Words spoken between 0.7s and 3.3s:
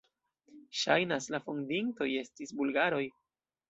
Ŝajnas, la fondintoj estis bulgaroj.